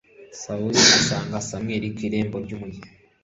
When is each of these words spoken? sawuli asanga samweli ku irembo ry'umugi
sawuli 0.41 0.79
asanga 0.97 1.37
samweli 1.47 1.87
ku 1.95 1.99
irembo 2.07 2.35
ry'umugi 2.45 2.81